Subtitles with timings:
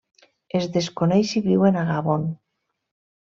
[0.59, 2.25] Es desconeix si viuen a Gabon.